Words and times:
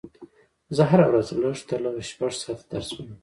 زه 0.75 0.83
هره 0.89 1.05
ورځ 1.09 1.27
لږ 1.41 1.57
تر 1.69 1.79
لږه 1.85 2.03
شپږ 2.09 2.31
ساعته 2.41 2.65
درس 2.71 2.89
وایم 2.93 3.11